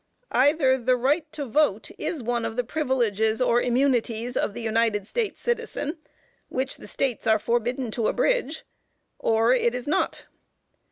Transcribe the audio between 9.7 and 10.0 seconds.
is